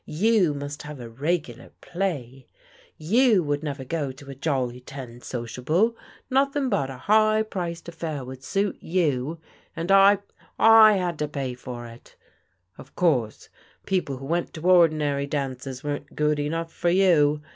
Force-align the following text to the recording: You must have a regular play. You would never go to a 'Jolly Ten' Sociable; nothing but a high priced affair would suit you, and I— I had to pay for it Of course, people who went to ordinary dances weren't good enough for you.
You 0.07 0.55
must 0.55 0.81
have 0.81 0.99
a 0.99 1.07
regular 1.11 1.69
play. 1.79 2.47
You 2.97 3.43
would 3.43 3.61
never 3.61 3.85
go 3.85 4.11
to 4.11 4.31
a 4.31 4.33
'Jolly 4.33 4.79
Ten' 4.79 5.21
Sociable; 5.21 5.95
nothing 6.27 6.69
but 6.69 6.89
a 6.89 6.97
high 6.97 7.43
priced 7.43 7.87
affair 7.87 8.25
would 8.25 8.43
suit 8.43 8.81
you, 8.81 9.37
and 9.75 9.91
I— 9.91 10.17
I 10.57 10.93
had 10.93 11.19
to 11.19 11.27
pay 11.27 11.53
for 11.53 11.85
it 11.85 12.15
Of 12.79 12.95
course, 12.95 13.49
people 13.85 14.17
who 14.17 14.25
went 14.25 14.55
to 14.55 14.61
ordinary 14.61 15.27
dances 15.27 15.83
weren't 15.83 16.15
good 16.15 16.39
enough 16.39 16.73
for 16.73 16.89
you. 16.89 17.43